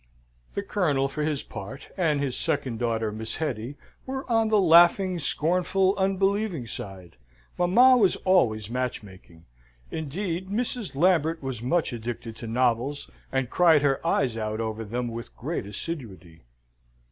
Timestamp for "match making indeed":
8.67-10.49